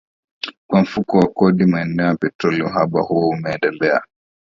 [0.67, 4.01] kwa Mfuko wa Kodi ya Maendeleo ya Petroli uhaba huo umeendelea